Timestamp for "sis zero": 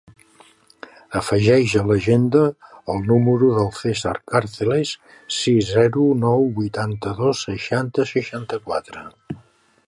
5.41-6.07